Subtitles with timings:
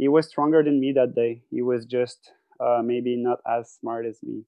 [0.00, 1.42] he was stronger than me that day.
[1.50, 4.44] He was just uh, maybe not as smart as me.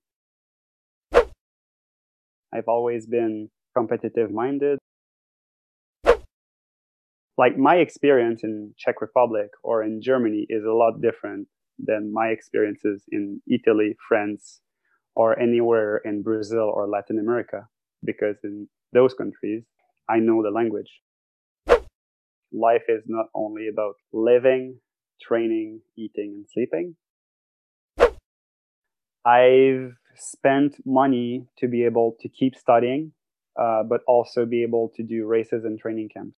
[2.55, 4.79] I've always been competitive minded.
[7.37, 11.49] Like my experience in Czech Republic or in Germany is a lot different
[11.79, 14.63] than my experiences in Italy, France,
[15.15, 17.69] or anywhere in Brazil or Latin America,
[18.03, 19.65] because in those countries,
[20.09, 21.03] I know the language.
[22.53, 24.79] Life is not only about living,
[25.27, 26.95] training, eating, and sleeping.
[29.25, 33.13] I've spent money to be able to keep studying,
[33.57, 36.35] uh, but also be able to do races and training camps.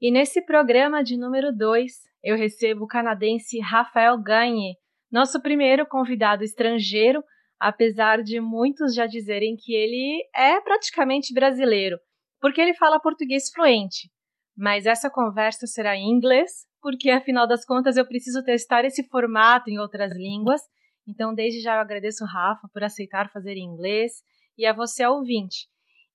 [0.00, 1.90] E nesse programa de número 2,
[2.22, 4.76] eu recebo o canadense Rafael Gagne,
[5.10, 7.24] nosso primeiro convidado estrangeiro,
[7.58, 11.98] apesar de muitos já dizerem que ele é praticamente brasileiro,
[12.40, 14.10] porque ele fala português fluente.
[14.56, 19.68] Mas essa conversa será em inglês, porque afinal das contas eu preciso testar esse formato
[19.68, 20.62] em outras línguas.
[21.06, 24.12] Então, desde já eu agradeço Rafa por aceitar fazer em inglês
[24.56, 25.68] e a você ouvinte.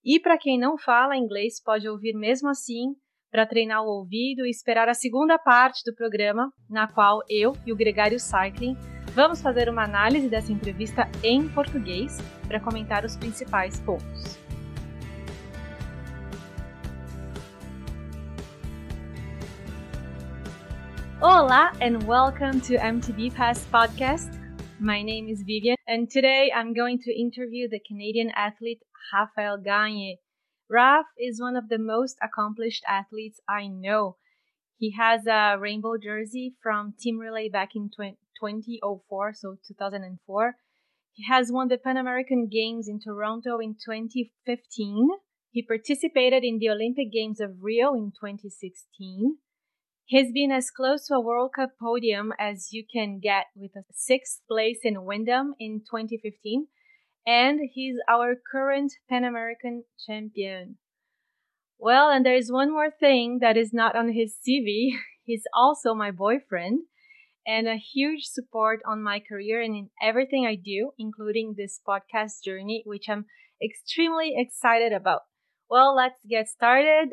[0.03, 2.95] E para quem não fala inglês, pode ouvir mesmo assim
[3.31, 7.71] para treinar o ouvido e esperar a segunda parte do programa, na qual eu e
[7.71, 8.75] o Gregário Cycling
[9.13, 12.17] vamos fazer uma análise dessa entrevista em português
[12.47, 14.40] para comentar os principais pontos.
[21.23, 24.39] Hola and welcome to MTB Pass podcast.
[24.79, 28.81] My name is Vivian and today I'm going to interview the Canadian athlete
[29.13, 30.17] Rafael Gagne
[30.67, 34.17] Raf is one of the most accomplished athletes I know.
[34.79, 40.55] He has a rainbow jersey from Team Relay back in 2004, so 2004.
[41.13, 45.09] He has won the Pan American Games in Toronto in 2015.
[45.51, 49.37] He participated in the Olympic Games of Rio in 2016.
[50.11, 53.83] He's been as close to a World Cup podium as you can get with a
[53.93, 56.67] sixth place in Windham in 2015
[57.25, 60.75] and he's our current Pan American champion.
[61.79, 64.89] Well, and there's one more thing that is not on his CV.
[65.23, 66.81] He's also my boyfriend
[67.47, 72.43] and a huge support on my career and in everything I do, including this podcast
[72.43, 73.27] journey, which I'm
[73.63, 75.21] extremely excited about.
[75.69, 77.11] Well, let's get started.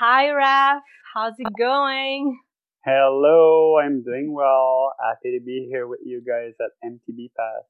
[0.00, 0.82] Hi, Raf.
[1.16, 2.38] How's it going?
[2.84, 4.92] Hello, I'm doing well.
[5.02, 7.64] Happy to be here with you guys at MTB Pass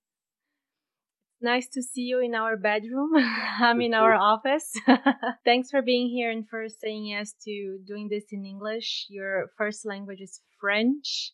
[1.41, 3.13] nice to see you in our bedroom.
[3.61, 4.73] I'm in our office.
[5.45, 9.07] Thanks for being here and for saying yes to doing this in English.
[9.09, 11.33] Your first language is French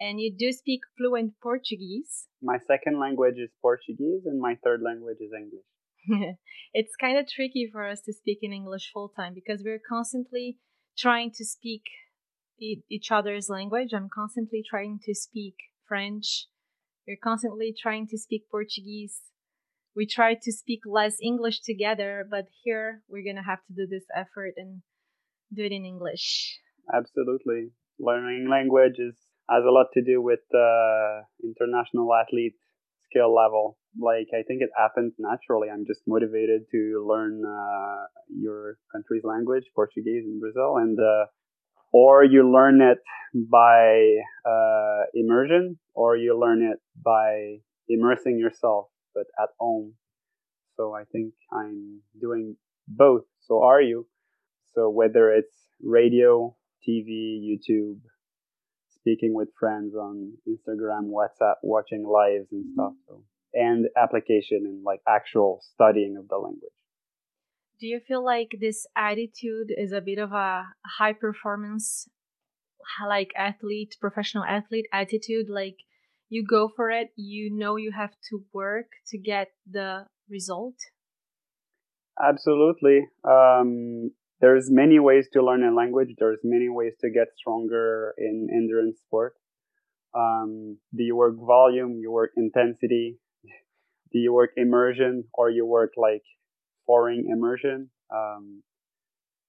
[0.00, 2.28] and you do speak fluent Portuguese.
[2.40, 5.68] My second language is Portuguese and my third language is English.
[6.74, 10.58] it's kind of tricky for us to speak in English full time because we're constantly
[10.96, 11.82] trying to speak
[12.60, 13.92] each other's language.
[13.92, 15.56] I'm constantly trying to speak
[15.88, 16.46] French.
[17.06, 19.20] We're constantly trying to speak Portuguese
[19.94, 24.04] we try to speak less English together, but here we're gonna have to do this
[24.14, 24.82] effort and
[25.52, 26.58] do it in English.
[26.92, 29.14] Absolutely, learning language is
[29.50, 32.56] has a lot to do with uh, international athlete
[33.10, 33.76] skill level.
[34.00, 35.68] Like I think it happens naturally.
[35.72, 41.26] I'm just motivated to learn uh, your country's language, Portuguese in Brazil, and uh,
[41.92, 42.98] or you learn it
[43.34, 44.16] by
[44.48, 47.58] uh, immersion, or you learn it by
[47.88, 49.94] immersing yourself but at home.
[50.76, 52.56] So I think I'm doing
[52.88, 53.24] both.
[53.40, 54.06] So are you?
[54.74, 56.56] So whether it's radio,
[56.88, 57.98] TV, YouTube,
[59.02, 62.92] speaking with friends on Instagram, WhatsApp, watching lives and stuff.
[63.08, 63.24] So,
[63.54, 66.72] and application and like actual studying of the language.
[67.80, 72.08] Do you feel like this attitude is a bit of a high performance,
[73.06, 75.46] like athlete, professional athlete attitude?
[75.48, 75.78] Like
[76.28, 80.76] you go for it, you know you have to work to get the result?
[82.22, 83.06] Absolutely.
[83.24, 86.14] Um, there's many ways to learn a language.
[86.18, 89.34] There's many ways to get stronger in endurance sport.
[90.14, 91.98] Um, do you work volume?
[92.00, 93.18] You work intensity?
[94.12, 96.22] Do you work immersion or you work like
[96.86, 97.90] foreign immersion?
[98.14, 98.62] Um,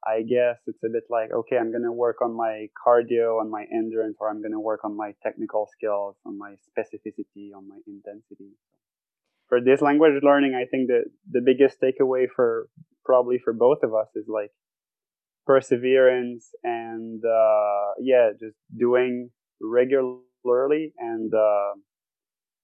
[0.05, 3.49] I guess it's a bit like, okay, I'm going to work on my cardio, on
[3.49, 7.67] my endurance, or I'm going to work on my technical skills, on my specificity, on
[7.67, 8.51] my intensity.
[9.47, 12.67] For this language learning, I think that the biggest takeaway for
[13.05, 14.51] probably for both of us is like
[15.45, 19.29] perseverance and, uh, yeah, just doing
[19.61, 21.73] regularly and, uh,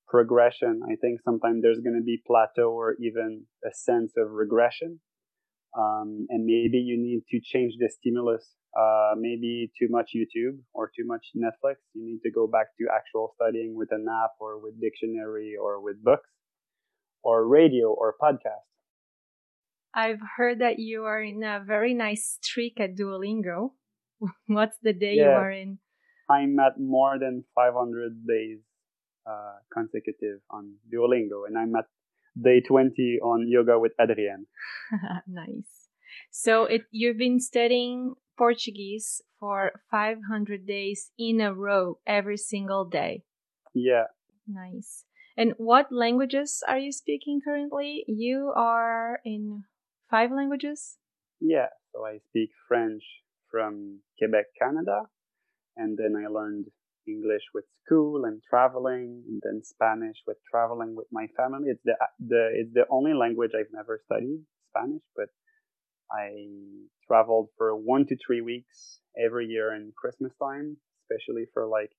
[0.09, 0.81] progression.
[0.91, 4.99] I think sometimes there's going to be plateau or even a sense of regression
[5.77, 8.45] Um, and maybe you need to change the stimulus.
[8.83, 11.77] Uh, maybe too much YouTube or too much Netflix.
[11.93, 15.81] You need to go back to actual studying with an app or with dictionary or
[15.85, 16.29] with books
[17.23, 18.65] or radio or podcast.
[19.93, 23.73] I've heard that you are in a very nice streak at Duolingo.
[24.47, 25.23] What's the day Yeah.
[25.23, 25.79] you are in?
[26.29, 28.59] I'm at more than 500 days
[29.29, 31.85] uh, consecutive on Duolingo, and I'm at
[32.41, 34.45] day 20 on yoga with Adriene.
[35.27, 35.89] nice.
[36.31, 43.23] So it you've been studying Portuguese for 500 days in a row every single day.
[43.73, 44.05] Yeah,
[44.47, 45.05] Nice.
[45.37, 48.03] And what languages are you speaking currently?
[48.07, 49.63] You are in
[50.09, 50.97] five languages?
[51.39, 51.67] yeah.
[51.93, 53.03] So I speak French
[53.49, 55.03] from Quebec, Canada,
[55.75, 56.65] and then I learned
[57.09, 61.69] English with school and traveling, and then Spanish with traveling with my family.
[61.69, 64.41] It's the the it's the only language I've never studied
[64.71, 65.29] Spanish, but
[66.11, 66.29] I
[67.07, 71.91] traveled for one to three weeks every year in Christmas time, especially for like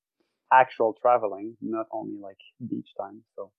[0.53, 3.23] actual traveling, not only like beach time.
[3.37, 3.53] So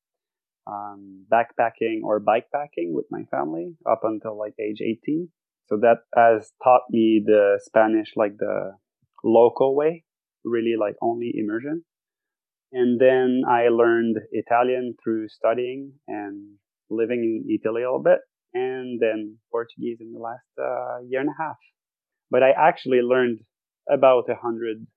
[0.67, 5.29] um, backpacking or bikepacking with my family up until like age 18.
[5.67, 8.73] So that has taught me the Spanish like the
[9.23, 10.03] local way,
[10.43, 11.83] really like only immersion.
[12.71, 16.55] And then I learned Italian through studying and
[16.89, 18.19] living in Italy a little bit,
[18.53, 21.57] and then Portuguese in the last uh, year and a half.
[22.29, 23.39] But I actually learned
[23.89, 24.87] about a hundred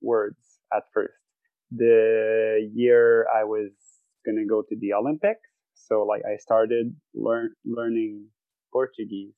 [0.00, 0.38] words
[0.72, 1.12] at first.
[1.70, 3.72] The year I was
[4.24, 8.28] gonna go to the Olympics, so like I started learn learning
[8.72, 9.34] Portuguese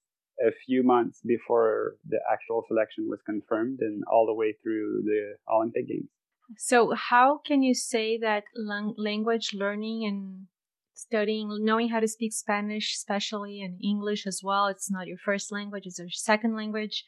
[0.46, 5.34] a few months before the actual selection was confirmed, and all the way through the
[5.52, 6.08] Olympic Games.
[6.56, 10.46] So, how can you say that lang- language learning and
[10.94, 15.50] studying, knowing how to speak Spanish, especially and English as well, it's not your first
[15.52, 17.04] language, it's your second language.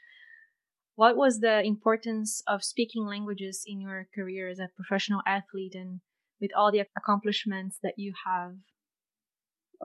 [0.95, 6.01] What was the importance of speaking languages in your career as a professional athlete and
[6.41, 8.57] with all the accomplishments that you have?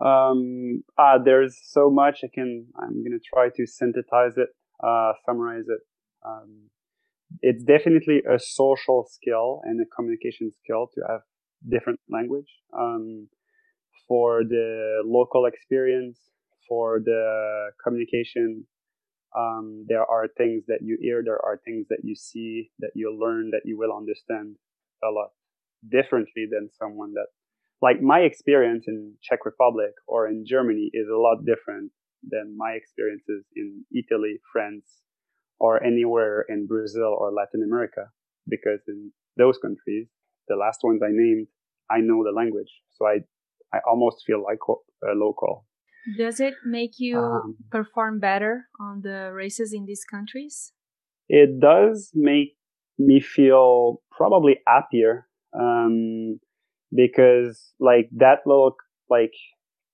[0.03, 2.67] Um, ah, there's so much I can.
[2.79, 4.49] I'm gonna try to synthesize it,
[4.83, 5.79] uh, summarize it.
[6.25, 6.69] Um,
[7.41, 11.21] it's definitely a social skill and a communication skill to have
[11.67, 12.49] different language.
[12.77, 13.27] Um,
[14.07, 16.19] for the local experience,
[16.67, 18.65] for the communication,
[19.37, 23.15] um, there are things that you hear, there are things that you see, that you
[23.19, 24.55] learn, that you will understand
[25.03, 25.29] a lot
[25.89, 27.27] differently than someone that
[27.81, 31.91] like my experience in Czech Republic or in Germany is a lot different
[32.27, 35.01] than my experiences in Italy, France,
[35.59, 38.09] or anywhere in Brazil or Latin America.
[38.49, 40.07] Because in those countries,
[40.47, 41.47] the last ones I named,
[41.89, 42.71] I know the language.
[42.95, 43.19] So I,
[43.73, 44.59] I almost feel like
[45.03, 45.65] a local.
[46.17, 50.73] Does it make you Um, perform better on the races in these countries?
[51.27, 52.55] It does make
[52.97, 55.27] me feel probably happier.
[55.53, 56.39] Um,
[56.95, 58.75] because like that little
[59.09, 59.33] like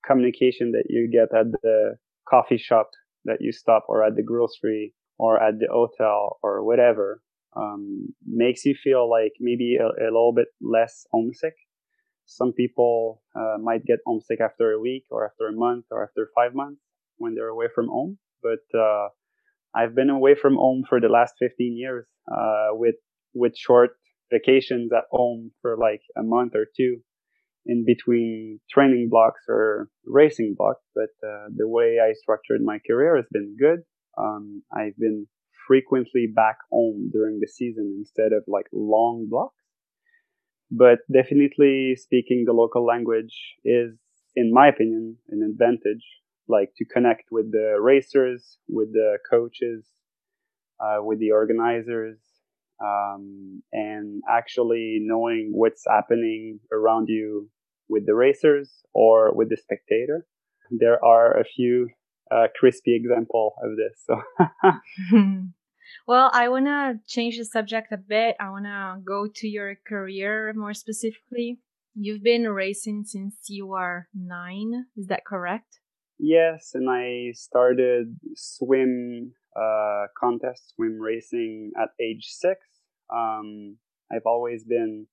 [0.05, 1.95] communication that you get at the
[2.29, 2.89] coffee shop
[3.25, 7.21] that you stop or at the grocery or at the hotel or whatever
[7.55, 11.53] um, makes you feel like maybe a, a, little bit less homesick.
[12.25, 16.29] Some people uh, might get homesick after a week or after a month or after
[16.35, 16.81] five months
[17.17, 18.17] when they're away from home.
[18.41, 19.09] But uh,
[19.75, 22.95] I've been away from home for the last 15 years uh, with
[23.33, 23.91] with short
[24.35, 26.97] vacations at home for like a month or two
[27.65, 30.83] in between training blocks or racing blocks.
[30.93, 33.79] But uh, the way I structured my career has been good.
[34.17, 35.27] Um, I've been
[35.67, 39.63] frequently back home during the season instead of like long blocks.
[40.69, 43.91] But definitely speaking the local language is,
[44.35, 46.05] in my opinion, an advantage.
[46.49, 49.85] Like to connect with the racers, with the coaches,
[50.83, 52.19] uh, with the organizers,
[52.83, 57.49] um, and actually knowing what's happening around you
[57.87, 60.25] with the racers or with the spectator.
[60.71, 61.89] There are a few
[62.31, 64.03] uh, crispy example of this.
[64.05, 64.21] So.
[66.07, 68.35] well, I want to change the subject a bit.
[68.39, 71.59] I want to go to your career more specifically.
[71.95, 74.85] You've been racing since you were nine.
[74.97, 75.79] Is that correct?
[76.17, 82.61] Yes, and I started swim uh, contest, swim racing at age six.
[83.13, 83.77] Um,
[84.11, 85.07] I've always been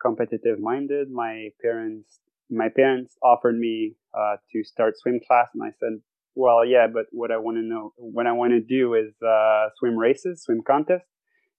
[0.00, 1.10] competitive minded.
[1.10, 6.00] My parents, my parents offered me uh, to start swim class, and I said,
[6.34, 9.68] "Well, yeah, but what I want to know, what I want to do is uh,
[9.78, 11.08] swim races, swim contests."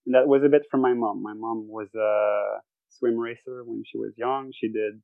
[0.05, 1.24] And that was a bit from my mom.
[1.24, 4.51] My mom was a swim racer when she was young.
[4.53, 5.01] She did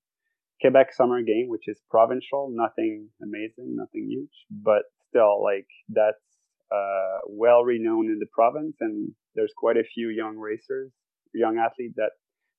[0.62, 6.29] Quebec Summer Game, which is provincial, nothing amazing, nothing huge, but still like that's
[6.72, 10.92] uh, well renowned in the province, and there's quite a few young racers,
[11.34, 12.12] young athletes that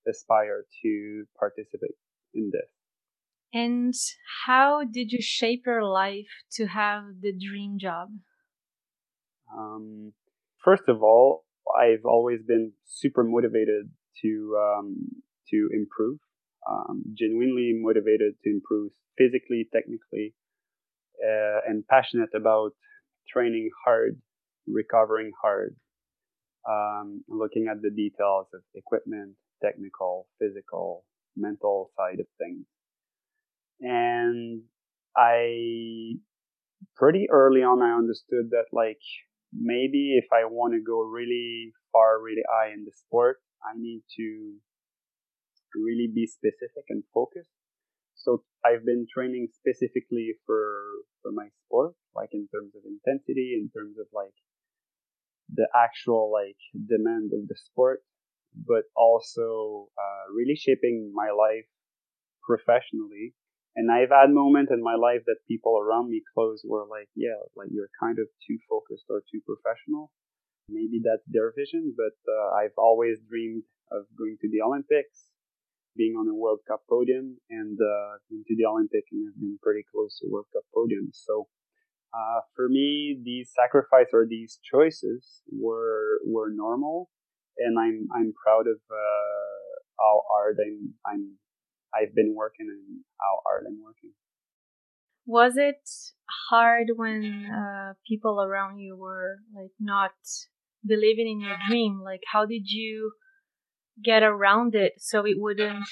[0.08, 1.96] aspire to participate
[2.34, 2.68] in this.
[3.52, 3.94] And
[4.46, 8.08] how did you shape your life to have the dream job?
[9.52, 10.12] Um,
[10.64, 11.44] first of all,
[11.76, 13.90] I've always been super motivated
[14.22, 14.96] to um,
[15.50, 16.18] to improve,
[16.68, 20.34] um, genuinely motivated to improve physically, technically,
[21.24, 22.72] uh, and passionate about
[23.32, 24.20] training hard,
[24.66, 25.76] recovering hard,
[26.68, 31.04] um, looking at the details of equipment, technical, physical,
[31.36, 32.66] mental side of things.
[33.80, 34.62] And
[35.16, 36.18] I
[36.96, 39.00] pretty early on, I understood that like
[39.52, 44.02] maybe if I want to go really far, really high in the sport, I need
[44.16, 44.54] to
[45.74, 47.50] really be specific and focused.
[48.22, 50.82] So I've been training specifically for,
[51.22, 54.36] for my sport, like in terms of intensity, in terms of like
[55.54, 58.00] the actual like demand of the sport,
[58.54, 61.66] but also uh, really shaping my life
[62.42, 63.34] professionally.
[63.76, 67.38] And I've had moments in my life that people around me close were like, yeah,
[67.56, 70.10] like you're kind of too focused or too professional.
[70.68, 75.29] Maybe that's their vision, but uh, I've always dreamed of going to the Olympics,
[75.96, 79.58] being on a World Cup podium, and uh, been to the Olympic and have been
[79.62, 81.14] pretty close to World Cup podiums.
[81.14, 81.48] So
[82.12, 87.10] uh, for me, these sacrifices or these choices were were normal,
[87.58, 91.38] and I'm I'm proud of uh, how hard I'm I'm
[91.94, 94.12] I've been working and how hard I'm working.
[95.26, 95.88] Was it
[96.50, 100.12] hard when uh, people around you were like not
[100.84, 102.00] believing in your dream?
[102.02, 103.12] Like, how did you
[104.02, 105.84] get around it so it wouldn't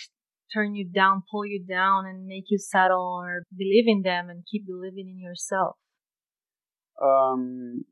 [0.53, 4.45] turn you down, pull you down, and make you settle or believe in them and
[4.51, 5.77] keep believing in yourself?
[7.03, 7.85] Um,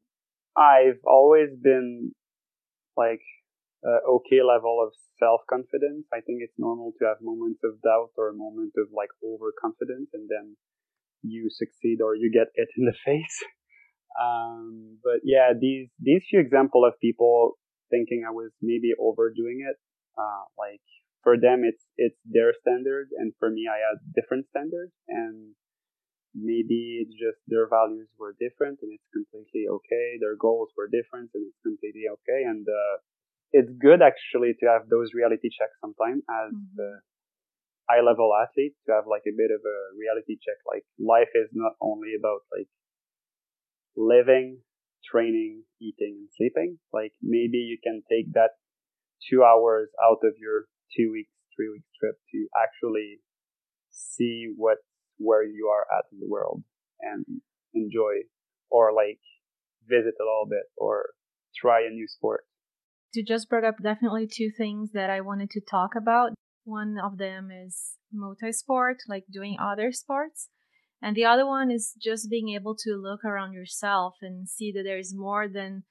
[0.57, 2.13] I've always been
[2.97, 3.21] like
[3.87, 6.07] uh, okay level of self confidence.
[6.13, 10.11] I think it's normal to have moments of doubt or a moment of like overconfidence,
[10.13, 10.57] and then
[11.23, 13.39] you succeed or you get it in the face.
[14.17, 17.59] Um, but yeah, these these few example of people
[17.91, 19.77] thinking I was maybe overdoing it,
[20.19, 20.85] uh, like
[21.23, 25.55] for them it's it's their standard, and for me I had different standards, and
[26.35, 30.21] maybe it's just their values were different, and it's completely okay.
[30.21, 32.45] Their goals were different, and it's completely okay.
[32.45, 32.97] And uh,
[33.53, 36.77] it's good actually to have those reality checks sometimes as mm-hmm.
[36.77, 36.91] the
[37.89, 40.59] high level athlete to have like a bit of a reality check.
[40.67, 42.69] Like life is not only about like
[43.97, 44.61] living,
[45.07, 46.79] training, eating and sleeping.
[46.93, 48.59] Like maybe you can take that
[49.31, 53.21] two hours out of your two weeks, three weeks trip to actually
[53.91, 54.79] see what,
[55.19, 56.63] where you are at in the world
[57.01, 57.25] and
[57.75, 58.25] enjoy
[58.71, 59.21] or like
[59.89, 61.11] visit a little bit or
[61.61, 62.45] try a new sport
[63.17, 66.33] you just brought up definitely two things that I wanted to talk about.
[66.65, 70.49] One of them is multi-sport, like doing other sports.
[71.03, 74.83] And the other one is just being able to look around yourself and see that
[74.83, 75.85] there is more than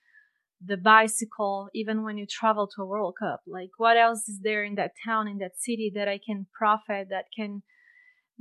[0.65, 3.41] the bicycle, even when you travel to a World Cup.
[3.47, 7.07] Like, what else is there in that town, in that city that I can profit,
[7.09, 7.63] that can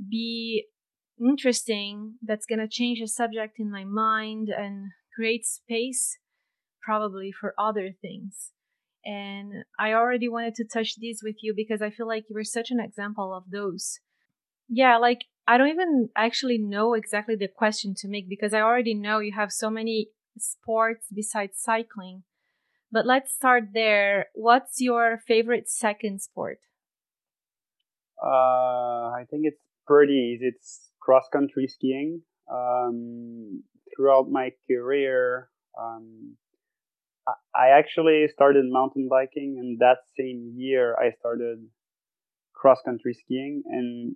[0.09, 0.65] be
[1.19, 6.17] interesting, that's going to change the subject in my mind and create space
[6.83, 8.51] probably for other things
[9.05, 12.43] and I already wanted to touch these with you because I feel like you were
[12.43, 13.99] such an example of those.
[14.67, 18.95] Yeah, like I don't even actually know exactly the question to make because I already
[18.95, 22.23] know you have so many sports besides cycling.
[22.91, 24.27] But let's start there.
[24.33, 26.59] What's your favorite second sport?
[28.23, 30.47] Uh, I think it's pretty easy.
[30.47, 32.21] It's cross country skiing.
[32.51, 33.63] Um,
[33.95, 35.49] throughout my career,
[35.79, 36.37] um,
[37.55, 41.65] I actually started mountain biking, and that same year I started
[42.53, 43.63] cross country skiing.
[43.65, 44.15] And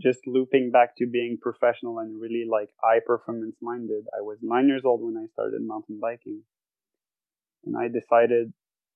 [0.00, 4.66] just looping back to being professional and really like high performance minded, I was nine
[4.66, 6.42] years old when I started mountain biking,
[7.64, 8.52] and I decided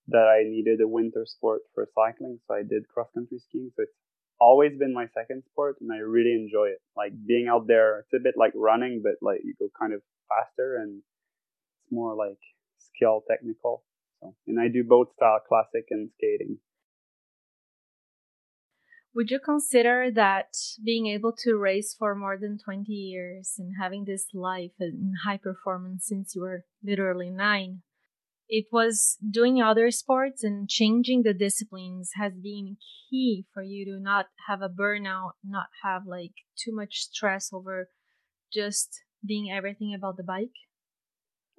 [0.09, 3.71] that I needed a winter sport for cycling, so I did cross country skiing.
[3.77, 3.97] So it's
[4.41, 6.81] always been my second sport, and I really enjoy it.
[6.97, 10.03] Like being out there, it's a bit like running, but like you go kind of
[10.29, 12.39] faster and it's more like
[12.79, 13.85] skill technical.
[14.21, 16.59] So, and I do both style classic and skating.
[19.15, 24.05] Would you consider that being able to race for more than 20 years and having
[24.05, 27.83] this life in high performance since you were literally nine,
[28.49, 32.77] it was doing other sports and changing the disciplines has been
[33.09, 37.89] key for you to not have a burnout, not have like too much stress over
[38.53, 40.59] just being everything about the bike?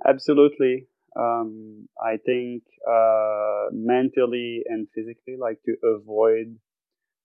[0.06, 0.88] Absolutely.
[1.18, 6.58] Um, I think uh, mentally and physically, like to avoid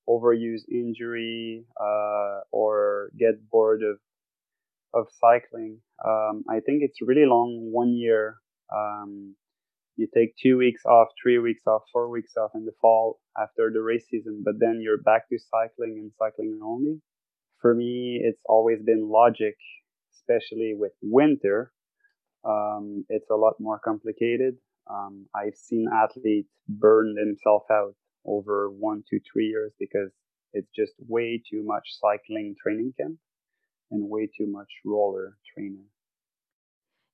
[0.08, 3.98] overuse injury uh, or get bored of
[4.92, 5.78] of cycling.
[6.04, 8.36] Um, I think it's really long, one year.
[8.74, 9.36] Um,
[9.96, 13.70] you take two weeks off, three weeks off, four weeks off in the fall after
[13.72, 17.00] the race season, but then you're back to cycling and cycling only.
[17.60, 19.56] For me, it's always been logic,
[20.14, 21.72] especially with winter.
[22.44, 24.56] Um, it's a lot more complicated.
[24.90, 30.10] Um, I've seen athletes burn themselves out over one to three years because
[30.52, 33.16] it's just way too much cycling training camp
[33.90, 35.86] and way too much roller training.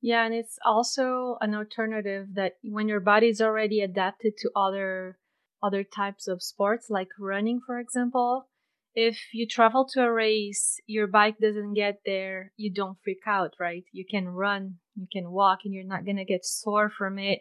[0.00, 5.18] Yeah, and it's also an alternative that when your body is already adapted to other
[5.62, 8.46] other types of sports like running for example,
[8.94, 13.54] if you travel to a race, your bike doesn't get there, you don't freak out,
[13.60, 13.84] right?
[13.92, 17.40] You can run, you can walk and you're not going to get sore from it.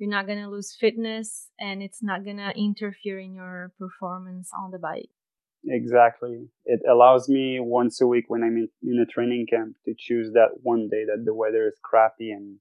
[0.00, 4.48] You're not going to lose fitness and it's not going to interfere in your performance
[4.58, 5.10] on the bike.
[5.68, 6.48] Exactly.
[6.64, 10.32] It allows me once a week when I'm in, in a training camp to choose
[10.32, 12.56] that one day that the weather is crappy and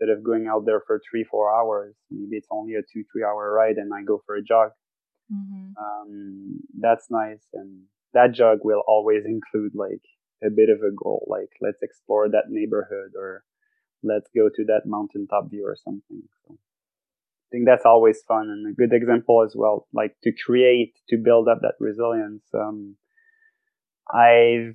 [0.00, 3.22] instead of going out there for three, four hours, maybe it's only a two, three
[3.22, 4.70] hour ride and I go for a jog.
[5.30, 5.72] Mm-hmm.
[5.76, 7.44] Um, that's nice.
[7.52, 7.82] And
[8.14, 10.00] that jog will always include like
[10.42, 13.44] a bit of a goal, like let's explore that neighborhood or
[14.02, 16.22] let's go to that mountaintop view or something.
[16.46, 16.58] So
[17.52, 21.46] think that's always fun and a good example as well, like to create, to build
[21.46, 22.42] up that resilience.
[22.54, 22.96] Um,
[24.12, 24.74] I've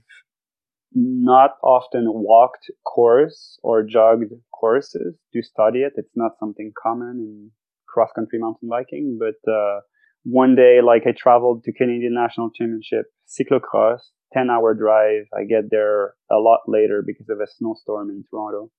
[0.94, 5.94] not often walked course or jogged courses to study it.
[5.96, 7.52] It's not something common in
[7.88, 9.82] cross country mountain biking, but, uh,
[10.24, 14.00] one day, like I traveled to Canadian National Championship cyclocross,
[14.34, 15.26] 10 hour drive.
[15.34, 18.70] I get there a lot later because of a snowstorm in Toronto.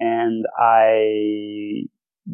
[0.00, 1.88] And I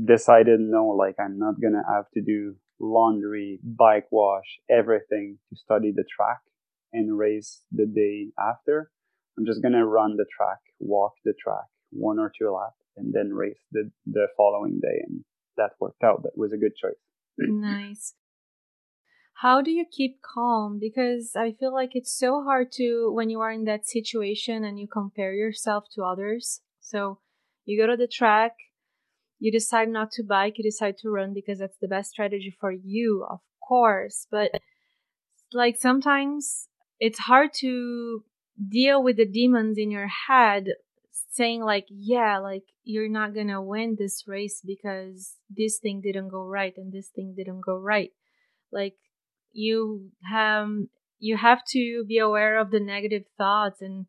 [0.04, 5.92] decided no, like I'm not gonna have to do laundry, bike wash, everything to study
[5.94, 6.40] the track
[6.92, 8.90] and race the day after.
[9.38, 13.32] I'm just gonna run the track, walk the track, one or two laps, and then
[13.32, 15.02] race the the following day.
[15.06, 15.24] And
[15.56, 16.22] that worked out.
[16.24, 17.00] That was a good choice.
[17.38, 18.14] nice.
[19.38, 20.78] How do you keep calm?
[20.78, 24.78] Because I feel like it's so hard to when you are in that situation and
[24.78, 26.60] you compare yourself to others.
[26.80, 27.18] So
[27.64, 28.52] you go to the track,
[29.38, 32.72] you decide not to bike, you decide to run because that's the best strategy for
[32.72, 34.26] you, of course.
[34.30, 34.50] But
[35.52, 36.68] like sometimes
[37.00, 38.24] it's hard to
[38.68, 40.66] deal with the demons in your head
[41.30, 46.44] saying like yeah like you're not gonna win this race because this thing didn't go
[46.44, 48.10] right and this thing didn't go right
[48.72, 48.94] like
[49.52, 50.68] you have
[51.18, 54.06] you have to be aware of the negative thoughts and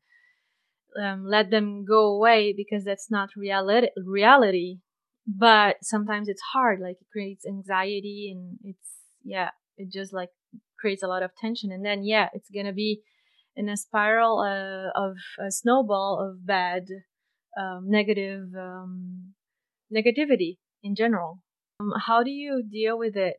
[1.01, 4.79] um, let them go away because that's not reality reality.
[5.27, 8.89] But sometimes it's hard like it creates anxiety and it's
[9.23, 10.29] yeah it just like
[10.79, 11.71] creates a lot of tension.
[11.71, 13.01] And then yeah it's gonna be
[13.55, 16.87] in a spiral uh, of a snowball of bad
[17.57, 19.33] um, negative um,
[19.93, 21.41] negativity in general.
[21.79, 23.37] Um, how do you deal with it?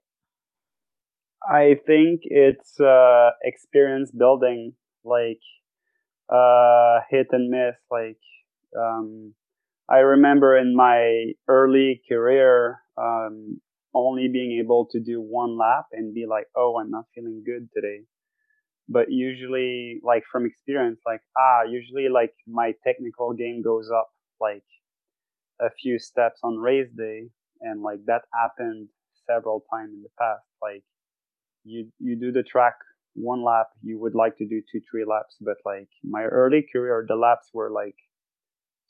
[1.49, 4.73] I think it's uh, experience building
[5.05, 5.40] like
[6.29, 8.19] uh, hit and miss like
[8.79, 9.35] um,
[9.91, 13.61] I remember in my early career, um,
[13.95, 17.69] only being able to do one lap and be like, oh, I'm not feeling good
[17.75, 18.03] today.
[18.89, 24.09] But usually, like from experience, like, ah, usually like my technical game goes up
[24.41, 24.65] like
[25.61, 27.29] a few steps on race day.
[27.61, 28.89] And like that happened
[29.27, 30.45] several times in the past.
[30.62, 30.83] Like
[31.65, 32.75] you, you do the track
[33.16, 35.37] one lap, you would like to do two, three laps.
[35.40, 37.96] But like my early career, the laps were like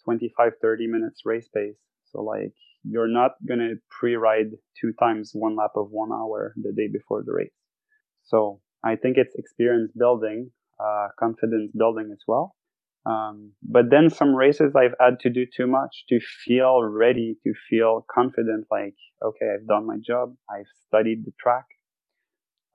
[0.04, 1.76] 25, 30 minutes race pace.
[2.12, 6.72] So like you're not going to pre-ride two times one lap of one hour the
[6.72, 7.52] day before the race.
[8.24, 12.54] So I think it's experience building, uh, confidence building as well.
[13.06, 17.54] Um, but then some races I've had to do too much to feel ready, to
[17.70, 20.34] feel confident, like, okay, I've done my job.
[20.50, 21.66] I've studied the track.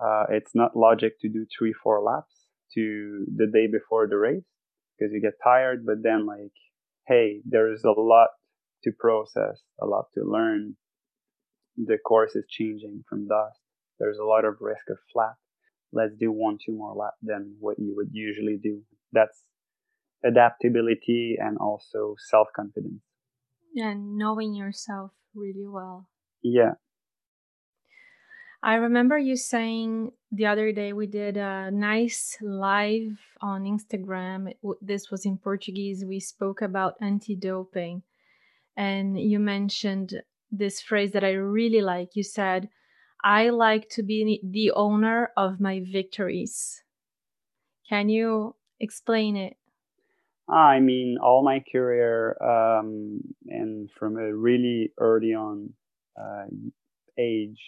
[0.04, 4.44] Uh, it's not logic to do three, four laps to the day before the race
[4.98, 6.52] because you get tired, but then like
[7.08, 8.30] hey, there's a lot
[8.84, 10.76] to process, a lot to learn.
[11.78, 13.60] The course is changing from dust.
[14.00, 15.36] There's a lot of risk of flat.
[15.94, 18.82] Let's do one, two more laps than what you would usually do.
[19.12, 19.44] That's
[20.24, 23.02] adaptability and also self confidence.
[23.76, 26.08] And knowing yourself really well.
[26.42, 26.74] Yeah.
[28.64, 34.54] I remember you saying the other day we did a nice live on Instagram.
[34.82, 36.06] This was in Portuguese.
[36.06, 38.04] We spoke about anti doping.
[38.78, 40.22] And you mentioned
[40.52, 42.16] this phrase that I really like.
[42.16, 42.70] You said,
[43.24, 46.84] I like to be the owner of my victories.
[47.90, 49.58] Can you explain it?
[50.48, 55.74] I mean, all my career um, and from a really early on
[56.20, 56.46] uh,
[57.18, 57.60] age,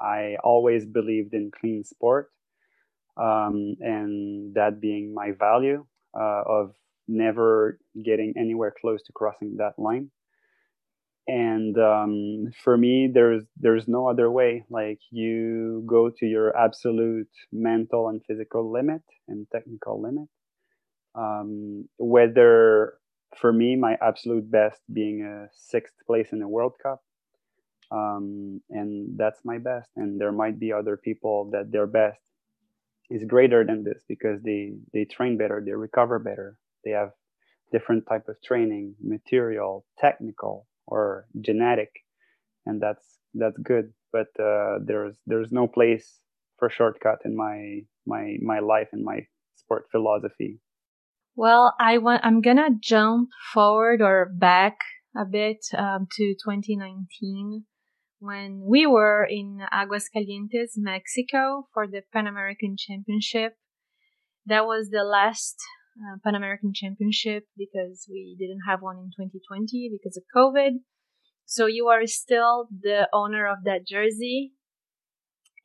[0.00, 2.30] I always believed in clean sport,
[3.16, 5.84] um, and that being my value
[6.18, 6.74] uh, of
[7.06, 10.10] never getting anywhere close to crossing that line.
[11.26, 14.64] And um, for me, there's there's no other way.
[14.70, 20.28] Like you go to your absolute mental and physical limit and technical limit.
[21.14, 22.94] Um, whether
[23.36, 27.02] for me, my absolute best being a sixth place in the World Cup,
[27.90, 29.90] um, and that's my best.
[29.96, 32.20] And there might be other people that their best
[33.10, 36.58] is greater than this because they they train better they recover better.
[36.84, 37.12] They have
[37.72, 41.90] different type of training material technical or genetic.
[42.66, 43.92] And that's that's good.
[44.12, 46.20] But uh, there's there's no place
[46.58, 50.60] for shortcut in my my my life and my sport philosophy.
[51.36, 54.78] Well i want i'm gonna jump forward or back
[55.16, 57.64] a bit um, to 2019
[58.20, 63.54] when we were in Aguascalientes, Mexico for the Pan American Championship.
[64.46, 65.56] That was the last
[65.98, 70.80] uh, Pan American Championship because we didn't have one in 2020 because of COVID.
[71.44, 74.52] So you are still the owner of that jersey.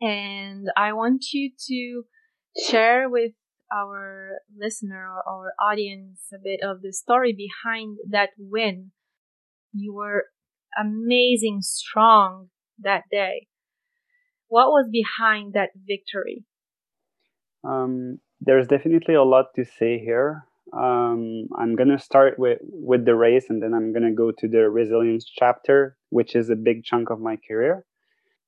[0.02, 2.04] And I want you to
[2.70, 3.32] share with
[3.74, 8.92] our listener or our audience a bit of the story behind that win.
[9.74, 10.26] You were
[10.80, 13.48] amazing strong that day.
[14.48, 16.46] What was behind that victory?
[17.64, 20.46] Um, there's definitely a lot to say here.
[20.74, 24.70] Um, I'm gonna start with with the race, and then I'm gonna go to the
[24.70, 27.86] resilience chapter, which is a big chunk of my career.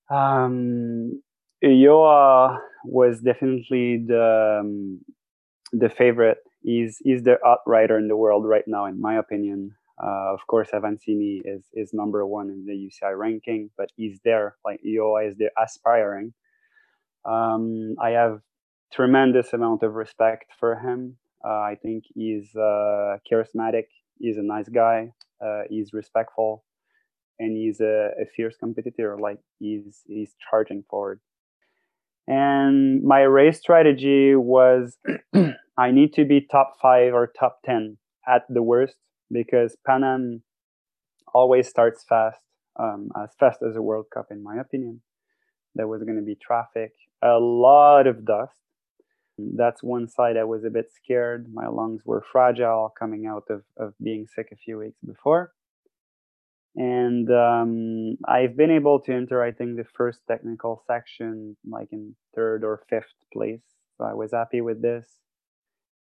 [0.09, 1.21] Um,
[1.63, 5.01] Ulloa was definitely the um,
[5.71, 6.37] the favorite.
[6.61, 9.75] He's he's the outrider in the world right now, in my opinion.
[10.01, 14.57] Uh, of course, Avancini is is number one in the UCI ranking, but he's there.
[14.65, 16.33] Like Ulloa is there aspiring.
[17.23, 18.41] Um, I have
[18.93, 21.17] tremendous amount of respect for him.
[21.43, 23.85] Uh, I think he's uh, charismatic.
[24.19, 25.13] He's a nice guy.
[25.43, 26.65] Uh, he's respectful,
[27.39, 29.17] and he's a, a fierce competitor.
[29.17, 31.21] Like he's he's charging forward.
[32.27, 34.97] And my race strategy was
[35.77, 38.95] I need to be top five or top ten at the worst
[39.35, 40.43] because Pan Am
[41.33, 42.39] always starts fast,
[42.79, 45.01] um, as fast as a World Cup, in my opinion.
[45.75, 48.53] There was going to be traffic, a lot of dust.
[49.37, 51.47] That's one side I was a bit scared.
[51.53, 55.51] My lungs were fragile coming out of, of being sick a few weeks before.
[56.77, 62.15] And um, I've been able to enter, I think, the first technical section like in
[62.33, 63.63] third or fifth place.
[63.97, 65.05] So I was happy with this.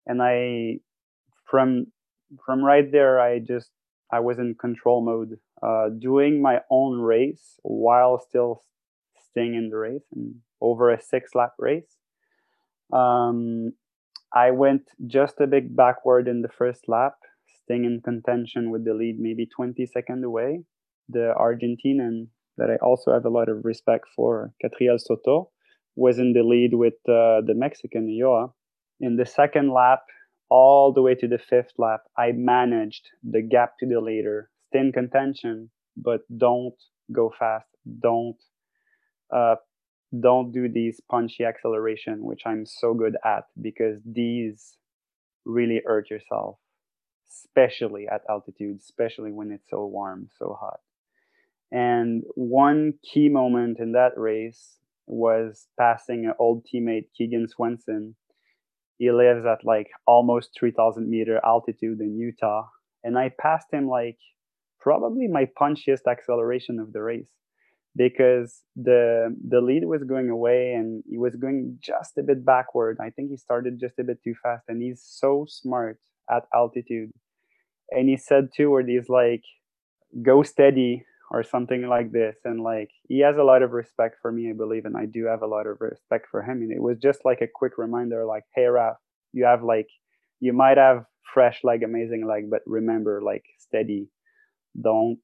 [0.05, 0.79] And I,
[1.45, 1.87] from
[2.45, 3.69] from right there, I just
[4.11, 8.63] I was in control mode, uh, doing my own race while still
[9.29, 11.97] staying in the race and over a six lap race.
[12.91, 13.73] Um,
[14.33, 17.15] I went just a bit backward in the first lap,
[17.63, 20.63] staying in contention with the lead, maybe 20 seconds away.
[21.09, 25.49] The Argentinian that I also have a lot of respect for, Catriel Soto,
[25.95, 28.51] was in the lead with uh, the Mexican Ulloa.
[28.99, 30.03] In the second lap,
[30.51, 34.79] all the way to the fifth lap, I managed the gap to the leader, stay
[34.79, 36.75] in contention, but don't
[37.11, 37.69] go fast.
[37.99, 38.35] Don't
[39.33, 39.55] uh,
[40.19, 44.75] don't do these punchy acceleration, which I'm so good at because these
[45.45, 46.57] really hurt yourself,
[47.29, 50.81] especially at altitude, especially when it's so warm, so hot.
[51.71, 58.15] And one key moment in that race was passing an old teammate, Keegan Swenson,
[59.01, 62.67] he lives at like almost 3000 meter altitude in Utah.
[63.03, 64.19] And I passed him like
[64.79, 67.33] probably my punchiest acceleration of the race
[67.95, 72.99] because the the lead was going away and he was going just a bit backward.
[73.01, 75.97] I think he started just a bit too fast and he's so smart
[76.29, 77.09] at altitude.
[77.89, 79.45] And he said too where he's like
[80.21, 84.31] go steady or something like this and like he has a lot of respect for
[84.31, 86.81] me i believe and i do have a lot of respect for him and it
[86.81, 88.97] was just like a quick reminder like hey raf
[89.33, 89.87] you have like
[90.39, 94.09] you might have fresh like amazing leg but remember like steady.
[94.81, 95.19] Don't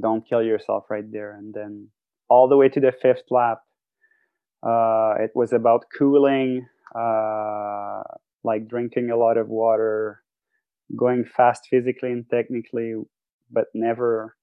[0.00, 1.32] don't kill yourself right there.
[1.36, 1.88] And then
[2.28, 3.60] all the way to the fifth lap
[4.62, 8.02] Uh, it was about cooling, uh,
[8.44, 10.22] like drinking a lot of water,
[10.96, 12.94] going fast physically and technically,
[13.50, 14.36] but never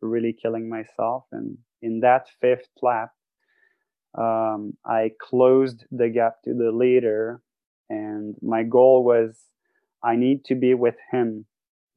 [0.00, 1.24] really killing myself.
[1.32, 3.10] And in that fifth lap,
[4.16, 7.40] um, I closed the gap to the leader,
[7.90, 9.36] and my goal was
[10.02, 11.46] I need to be with him,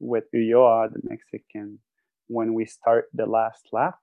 [0.00, 1.78] with Ulloa, the Mexican,
[2.26, 3.98] when we start the last lap.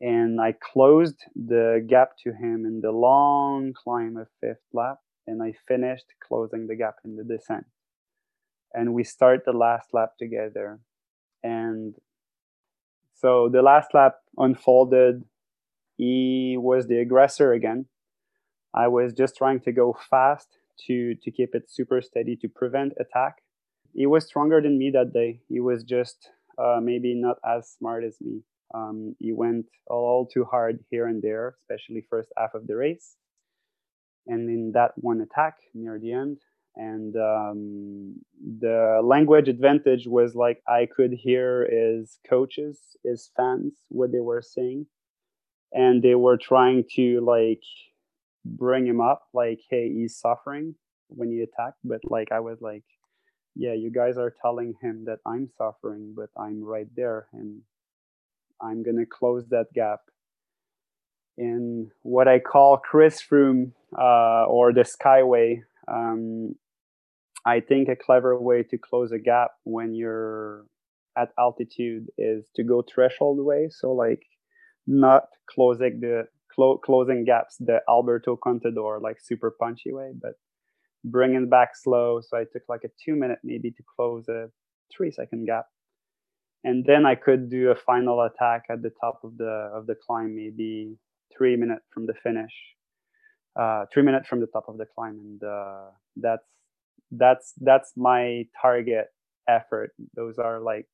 [0.00, 5.42] And I closed the gap to him in the long climb of fifth lap, and
[5.42, 7.66] I finished closing the gap in the descent.
[8.72, 10.80] And we start the last lap together.
[11.42, 11.94] And
[13.20, 15.24] so the last lap unfolded
[16.00, 17.84] he was the aggressor again.
[18.74, 20.48] I was just trying to go fast
[20.86, 23.42] to to keep it super steady to prevent attack.
[23.92, 25.40] He was stronger than me that day.
[25.48, 28.44] He was just uh, maybe not as smart as me.
[28.74, 33.16] Um, he went all too hard here and there, especially first half of the race.
[34.26, 36.38] And in that one attack near the end,
[36.76, 38.14] and um,
[38.58, 44.42] the language advantage was like I could hear his coaches, his fans, what they were
[44.42, 44.86] saying.
[45.72, 47.62] And they were trying to like
[48.44, 50.74] bring him up like hey he's suffering
[51.08, 51.78] when he attacked.
[51.84, 52.84] But like i was like
[53.54, 57.60] yeah you guys are telling him that i'm suffering but i'm right there and
[58.60, 60.00] i'm gonna close that gap.
[61.36, 66.54] In what i call chris room uh, or the skyway um,
[67.46, 70.64] i think a clever way to close a gap when you're
[71.16, 73.68] at altitude is to go threshold way.
[73.70, 74.22] So like
[74.86, 76.24] not closing the
[76.54, 80.34] clo- closing gaps the Alberto Contador like super punchy way, but
[81.04, 82.20] bringing back slow.
[82.26, 84.48] So I took like a two minute maybe to close a
[84.94, 85.66] three second gap,
[86.64, 89.94] and then I could do a final attack at the top of the of the
[90.06, 90.96] climb, maybe
[91.36, 92.52] three minutes from the finish,
[93.56, 95.86] uh, three minutes from the top of the climb, and uh,
[96.16, 96.46] that's
[97.12, 99.06] that's that's my target
[99.48, 99.92] effort.
[100.14, 100.86] Those are like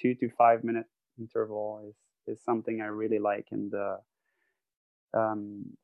[0.00, 0.86] two to five minute
[1.18, 1.96] interval is
[2.38, 3.48] is something I really like.
[3.52, 3.96] And uh,
[5.14, 5.76] um,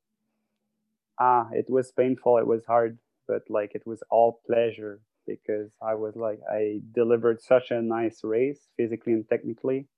[1.20, 2.38] ah, it was painful.
[2.38, 7.42] It was hard, but like it was all pleasure because I was like I delivered
[7.42, 9.88] such a nice race physically and technically,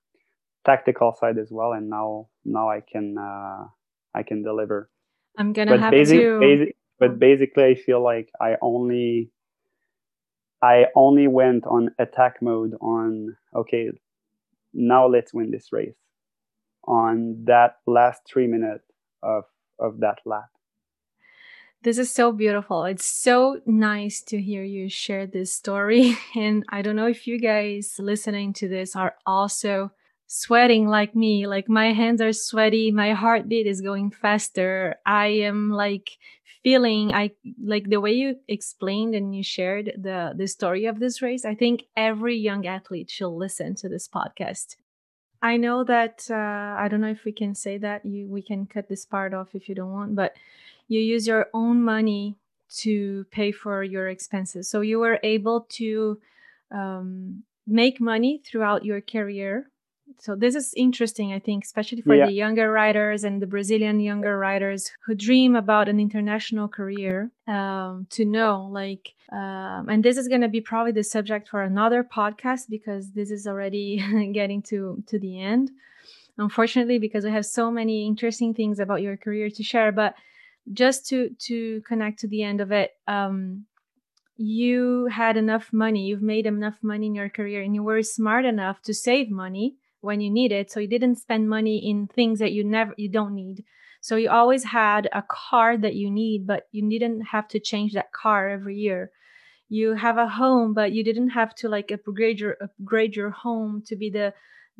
[0.65, 1.73] tactical side as well.
[1.73, 3.65] And now now I can uh,
[4.15, 4.90] I can deliver.
[5.37, 6.39] I'm gonna but have basic, to.
[6.39, 9.31] Basic, but basically, I feel like I only
[10.61, 13.91] I only went on attack mode on okay,
[14.73, 15.95] now let's win this race
[16.85, 18.85] on that last three minutes
[19.23, 19.43] of
[19.79, 20.49] of that lap.
[21.83, 22.83] This is so beautiful.
[22.83, 26.15] It's so nice to hear you share this story.
[26.35, 29.91] And I don't know if you guys listening to this are also
[30.33, 31.47] sweating like me.
[31.47, 34.95] Like my hands are sweaty, my heartbeat is going faster.
[35.05, 36.17] I am like
[36.63, 37.31] feeling I
[37.63, 41.43] like the way you explained and you shared the the story of this race.
[41.45, 44.75] I think every young athlete should listen to this podcast
[45.41, 46.35] I know that uh,
[46.79, 49.55] I don't know if we can say that you we can cut this part off
[49.55, 50.35] if you don't want, but
[50.87, 52.37] you use your own money
[52.77, 54.69] to pay for your expenses.
[54.69, 56.19] So you were able to
[56.71, 59.70] um, make money throughout your career
[60.19, 62.25] so this is interesting i think especially for yeah.
[62.25, 68.07] the younger writers and the brazilian younger writers who dream about an international career um,
[68.09, 72.03] to know like um, and this is going to be probably the subject for another
[72.03, 75.71] podcast because this is already getting to to the end
[76.37, 80.15] unfortunately because we have so many interesting things about your career to share but
[80.73, 83.65] just to to connect to the end of it um,
[84.37, 88.45] you had enough money you've made enough money in your career and you were smart
[88.45, 92.39] enough to save money when you need it so you didn't spend money in things
[92.39, 93.63] that you never you don't need.
[94.01, 97.93] So you always had a car that you need but you didn't have to change
[97.93, 99.11] that car every year.
[99.69, 103.83] You have a home but you didn't have to like upgrade your upgrade your home
[103.87, 104.33] to be the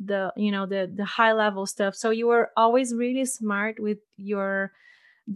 [0.04, 1.94] the you know the the high level stuff.
[1.94, 4.72] So you were always really smart with your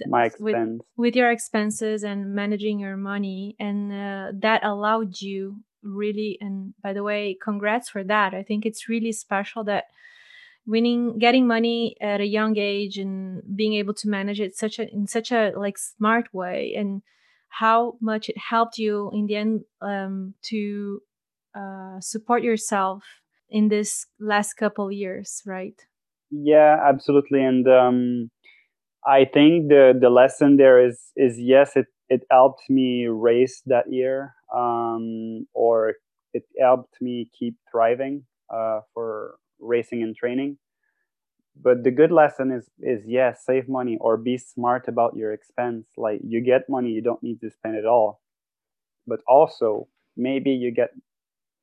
[0.09, 0.81] my expense.
[0.97, 6.75] with, with your expenses and managing your money and uh, that allowed you really and
[6.83, 8.35] by the way congrats for that.
[8.35, 9.85] I think it's really special that
[10.67, 14.93] winning getting money at a young age and being able to manage it such a
[14.93, 17.03] in such a like smart way and
[17.49, 21.01] how much it helped you in the end um, to
[21.55, 23.03] uh, support yourself
[23.49, 25.87] in this last couple years right?
[26.31, 28.31] Yeah absolutely and um,
[29.07, 33.93] i think the the lesson there is is yes it it helped me race that
[33.93, 35.95] year um, or
[36.35, 40.59] it helped me keep thriving uh, for racing and training.
[41.61, 45.87] But the good lesson is is yes save money or be smart about your expense.
[45.97, 48.21] Like you get money you don't need to spend it all.
[49.07, 50.91] But also maybe you get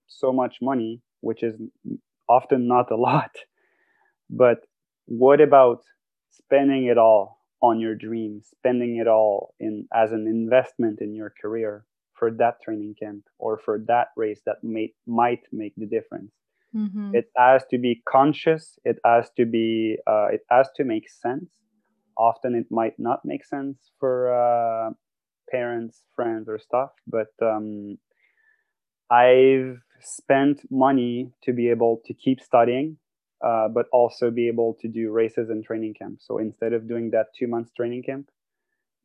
[0.08, 1.56] so much money which is
[2.30, 3.32] often not a lot.
[4.30, 4.60] But
[5.06, 5.84] what about
[6.32, 11.34] spending it all on your dreams spending it all in as an investment in your
[11.42, 16.32] career for that training camp or for that race that may, might make the difference
[16.76, 17.16] Mm-hmm.
[17.16, 18.80] It has to be conscious.
[18.84, 19.98] It has to be.
[20.08, 21.52] Uh, it has to make sense.
[22.18, 24.92] Often it might not make sense for uh,
[25.50, 26.90] parents, friends, or stuff.
[27.08, 27.98] But um,
[29.12, 32.98] I've spent money to be able to keep studying,
[33.44, 36.26] uh, but also be able to do races and training camps.
[36.28, 38.30] So instead of doing that two months training camp,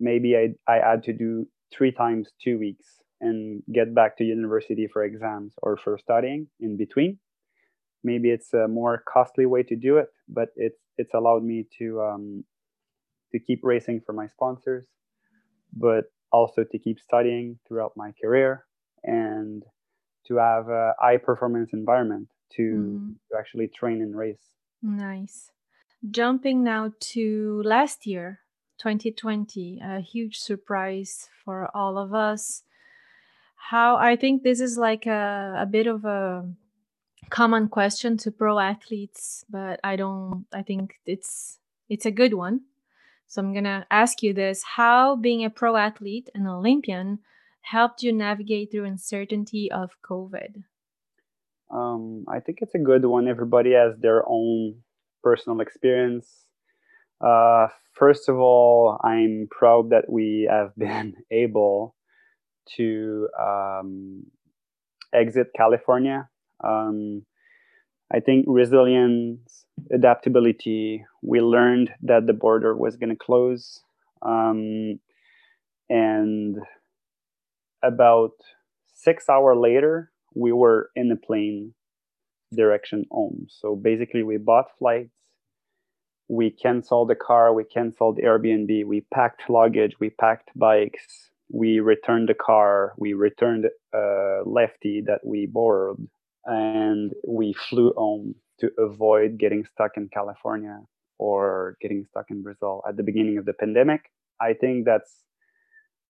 [0.01, 2.87] maybe I I had to do three times two weeks
[3.21, 7.19] and get back to university for exams or for studying in between
[8.05, 12.01] maybe it's a more costly way to do it, but it's it's allowed me to
[12.01, 12.45] um,
[13.33, 14.87] to keep racing for my sponsors,
[15.73, 18.65] but also to keep studying throughout my career
[19.05, 19.63] and
[20.27, 23.13] to have a high performance environment to, mm-hmm.
[23.31, 24.43] to actually train and race.
[24.83, 25.51] Nice.
[26.11, 28.41] Jumping now to last year,
[28.79, 32.63] 2020, a huge surprise for all of us.
[33.57, 36.49] How I think this is like a, a bit of a
[37.29, 41.59] common question to pro athletes, but I don't I think it's
[41.89, 42.61] it's a good one.
[43.27, 47.19] So I'm going to ask you this, how being a pro athlete an Olympian
[47.61, 50.65] helped you navigate through uncertainty of COVID?
[51.71, 53.29] Um, I think it's a good one.
[53.29, 54.77] Everybody has their own
[55.23, 56.27] personal experience.
[57.21, 61.95] Uh, first of all, I'm proud that we have been able
[62.77, 64.25] to um,
[65.13, 66.29] exit California
[66.65, 67.25] um,
[68.13, 71.05] I think resilience, adaptability.
[71.23, 73.81] We learned that the border was going to close,
[74.23, 74.99] um,
[75.91, 76.57] and
[77.83, 78.33] about
[78.95, 81.75] six hours later, we were in a plane
[82.55, 83.47] direction home.
[83.49, 85.11] So basically, we bought flights.
[86.29, 87.55] We canceled the car.
[87.55, 88.85] We canceled Airbnb.
[88.85, 89.95] We packed luggage.
[89.99, 91.31] We packed bikes.
[91.51, 92.93] We returned the car.
[92.99, 96.07] We returned a uh, lefty that we borrowed
[96.45, 100.81] and we flew home to avoid getting stuck in California
[101.19, 104.11] or getting stuck in Brazil at the beginning of the pandemic.
[104.41, 105.25] I think that's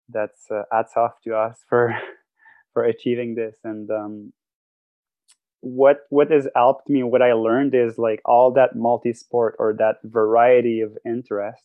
[0.08, 1.94] that's uh, hats off to us for
[2.76, 4.32] for achieving this and um,
[5.60, 9.96] what what has helped me what i learned is like all that multi-sport or that
[10.04, 11.64] variety of interest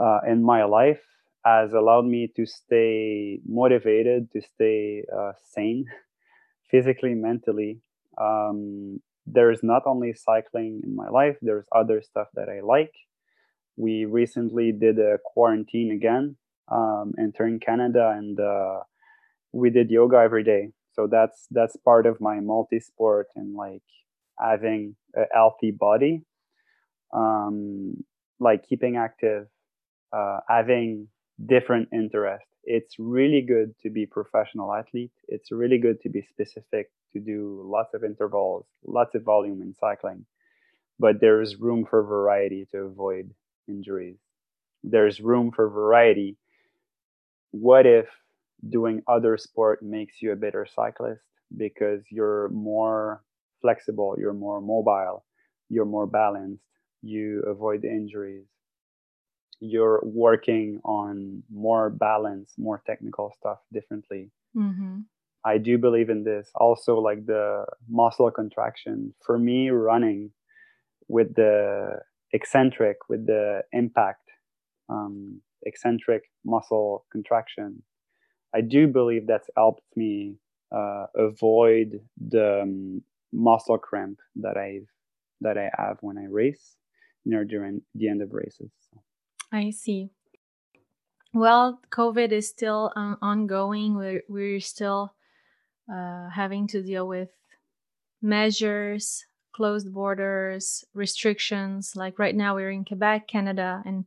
[0.00, 1.04] uh, in my life
[1.44, 5.86] has allowed me to stay motivated to stay uh, sane
[6.70, 7.80] physically, mentally.
[8.20, 12.92] Um, there's not only cycling in my life, there's other stuff that I like.
[13.76, 16.36] We recently did a quarantine again,
[16.68, 18.80] um, entering Canada, and uh,
[19.52, 20.70] we did yoga every day.
[20.92, 23.82] So that's that's part of my multi-sport and like
[24.38, 26.22] having a healthy body,
[27.14, 28.04] um,
[28.38, 29.46] like keeping active,
[30.12, 31.08] uh, having
[31.46, 35.12] different interests it's really good to be professional athlete.
[35.28, 39.74] It's really good to be specific, to do lots of intervals, lots of volume in
[39.74, 40.26] cycling.
[40.98, 43.30] But there's room for variety to avoid
[43.68, 44.18] injuries.
[44.84, 46.36] There's room for variety.
[47.52, 48.06] What if
[48.68, 51.22] doing other sport makes you a better cyclist
[51.56, 53.22] because you're more
[53.60, 55.24] flexible, you're more mobile,
[55.68, 56.64] you're more balanced,
[57.02, 58.46] you avoid injuries,
[59.60, 64.30] you're working on more balance, more technical stuff differently.
[64.56, 65.00] Mm-hmm.
[65.44, 66.50] I do believe in this.
[66.54, 69.14] Also, like the muscle contraction.
[69.24, 70.30] For me, running
[71.08, 72.00] with the
[72.32, 74.28] eccentric, with the impact,
[74.88, 77.82] um, eccentric muscle contraction,
[78.54, 80.36] I do believe that's helped me
[80.72, 84.80] uh, avoid the um, muscle cramp that I
[85.40, 86.76] that I have when I race,
[87.24, 88.70] you know, during the end of races.
[89.52, 90.10] I see.
[91.32, 93.96] Well, COVID is still um, ongoing.
[93.96, 95.14] We're, we're still
[95.92, 97.30] uh, having to deal with
[98.20, 101.94] measures, closed borders, restrictions.
[101.94, 104.04] Like right now, we're in Quebec, Canada, and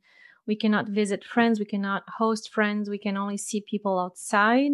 [0.48, 4.72] we cannot visit friends, we cannot host friends, we can only see people outside.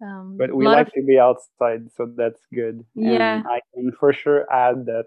[0.00, 0.92] Um, but we like of...
[0.92, 2.84] to be outside, so that's good.
[2.94, 3.38] Yeah.
[3.38, 5.06] And I can for sure add that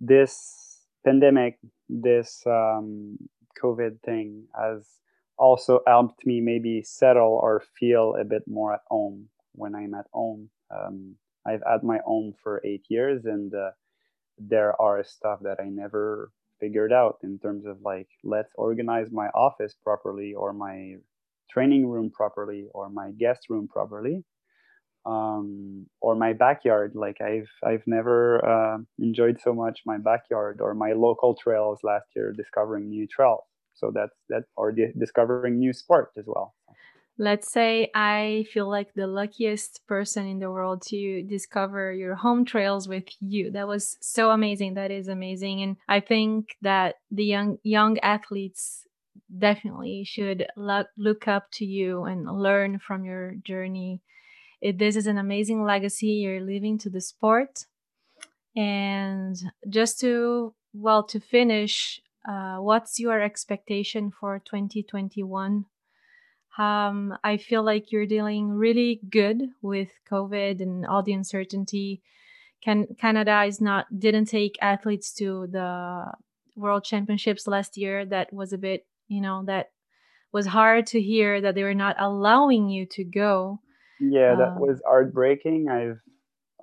[0.00, 3.18] this pandemic, this um,
[3.60, 4.86] COVID thing has
[5.38, 10.06] also helped me maybe settle or feel a bit more at home when I'm at
[10.12, 10.50] home.
[10.70, 13.70] Um, I've had my home for eight years, and uh,
[14.38, 16.30] there are stuff that I never
[16.62, 20.94] figured out in terms of like let's organize my office properly or my
[21.50, 24.24] training room properly or my guest room properly
[25.04, 26.92] um, or my backyard.
[26.94, 28.18] Like i've i've never
[28.54, 33.44] uh, enjoyed so much my backyard or my local trails last year discovering new trails.
[33.74, 36.54] So that's that or di- discovering new sport as well
[37.18, 42.44] let's say I feel like the luckiest person in the world to discover your home
[42.44, 43.50] trails with you.
[43.50, 44.74] That was so amazing.
[44.74, 45.62] That is amazing.
[45.62, 48.86] And I think that the young young athletes
[49.38, 54.00] definitely should look, look up to you and learn from your journey.
[54.60, 57.66] It, this is an amazing legacy you're leaving to the sport.
[58.54, 59.36] And
[59.68, 65.66] just to well to finish, uh, what's your expectation for 2021
[66.58, 72.02] um, I feel like you're dealing really good with COVID and all the uncertainty.
[72.62, 76.12] Can Canada is not didn't take athletes to the
[76.56, 78.04] World Championships last year.
[78.04, 79.70] That was a bit, you know, that
[80.32, 83.60] was hard to hear that they were not allowing you to go.
[84.00, 85.68] Yeah, that um, was heartbreaking.
[85.70, 86.00] I've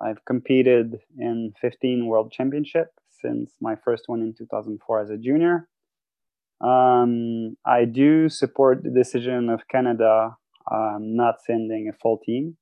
[0.00, 5.68] I've competed in 15 World Championships since my first one in 2004 as a junior.
[6.60, 10.36] Um, I do support the decision of Canada
[10.70, 12.56] um, not sending a full team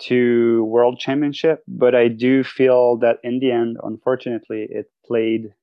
[0.00, 5.54] to World Championship, but I do feel that in the end, unfortunately, it played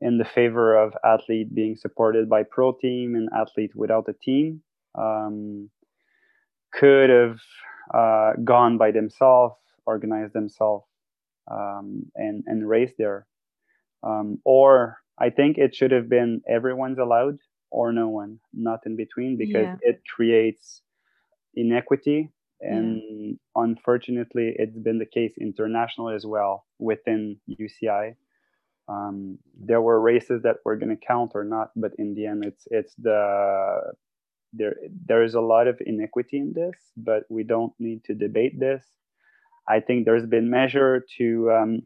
[0.00, 4.62] in the favor of athlete being supported by pro team and athlete without a team.
[4.94, 5.70] Um,
[6.72, 7.38] could have
[7.94, 10.84] uh, gone by themselves, organized themselves,
[11.50, 13.26] um, and and race there,
[14.06, 17.38] um, or I think it should have been everyone's allowed
[17.70, 19.76] or no one, not in between, because yeah.
[19.80, 20.82] it creates
[21.54, 22.30] inequity.
[22.60, 23.32] And yeah.
[23.56, 28.14] unfortunately, it's been the case internationally as well within UCI.
[28.88, 32.44] Um, there were races that were going to count or not, but in the end,
[32.44, 33.80] it's it's the
[34.52, 34.76] there
[35.06, 38.84] there is a lot of inequity in this, but we don't need to debate this.
[39.68, 41.82] I think there's been measure to um,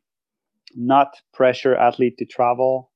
[0.75, 2.91] not pressure athlete to travel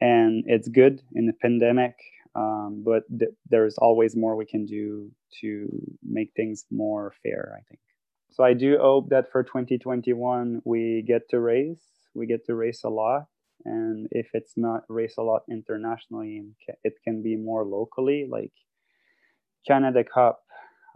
[0.00, 1.94] and it's good in the pandemic
[2.36, 5.10] um, but th- there's always more we can do
[5.40, 5.68] to
[6.02, 7.80] make things more fair i think.
[8.30, 11.84] So i do hope that for 2021 we get to race
[12.14, 13.24] we get to race a lot
[13.64, 16.44] and if it's not race a lot internationally
[16.84, 18.52] it can be more locally like
[19.66, 20.40] canada cup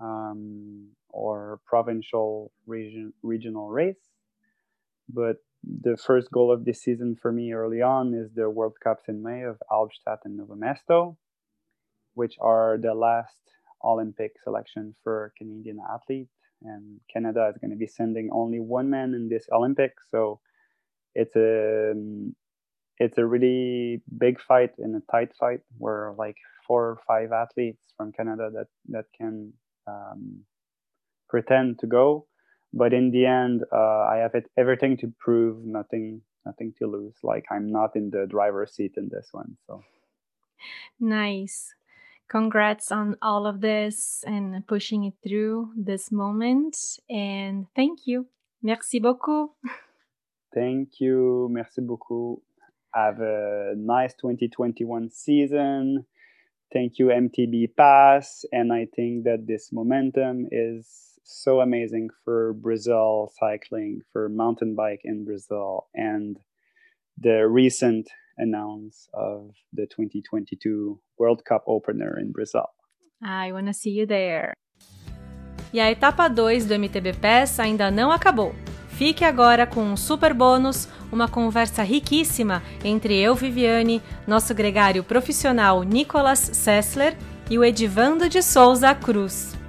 [0.00, 4.10] um, or provincial region regional race.
[5.08, 5.36] But
[5.82, 9.22] the first goal of this season for me early on is the World Cups in
[9.22, 11.16] May of Albstadt and Novo Mesto,
[12.14, 13.40] which are the last
[13.82, 16.28] Olympic selection for Canadian athlete.
[16.62, 20.40] And Canada is going to be sending only one man in this Olympics, so
[21.14, 21.92] it's a
[22.98, 26.36] it's a really big fight and a tight fight where like
[26.66, 29.52] four or five athletes from Canada that that can
[29.86, 30.40] um,
[31.28, 32.26] pretend to go
[32.74, 37.16] but in the end uh, i have it, everything to prove nothing nothing to lose.
[37.22, 39.82] Like i'm not in the driver's seat in this one so.
[40.98, 41.74] Nice.
[42.28, 46.76] Congrats on all of this and pushing it through this moment
[47.10, 48.26] and thank you.
[48.62, 49.50] Merci beaucoup.
[50.54, 51.48] Thank you.
[51.50, 52.40] Merci beaucoup.
[52.94, 56.06] Have a nice 2021 season.
[56.72, 63.30] Thank you mtb pass and i think that this momentum is so amazing for Brazil
[63.38, 66.38] cycling, for mountain bike in Brazil, and
[67.20, 72.66] the recent announce of the 2022 World Cup opener in Brazil.
[73.22, 74.52] I want to see you there.
[75.72, 78.54] E a etapa 2 do MTB Pass ainda não acabou.
[78.90, 85.82] Fique agora com um super bônus, uma conversa riquíssima entre eu, Viviane, nosso gregário profissional
[85.82, 87.16] Nicolas Sessler
[87.50, 89.63] e o Edivando de Souza Cruz.